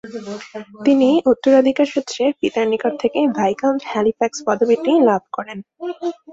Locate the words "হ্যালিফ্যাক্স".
3.85-4.39